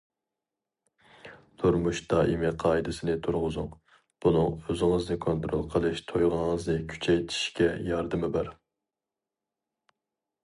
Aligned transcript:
تۇرمۇش 1.63 1.99
دائىمىي 2.13 2.51
قائىدىسىنى 2.63 3.17
تۇرغۇزۇڭ، 3.27 3.67
بۇنىڭ 4.25 4.55
ئۆزىڭىزنى 4.61 5.17
كونترول 5.27 5.67
قىلىش 5.75 6.01
تۇيغۇڭىزنى 6.13 6.77
كۈچەيتىشكە 6.95 7.69
ياردىمى 7.91 8.31
بار. 8.37 8.49